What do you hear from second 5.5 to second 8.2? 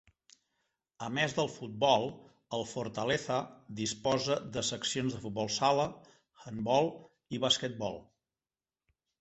sala, handbol i basquetbol.